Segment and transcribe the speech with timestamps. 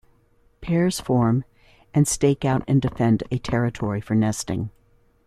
[0.61, 1.43] Pairs form,
[1.93, 4.71] and stake out and defend a territory for nesting.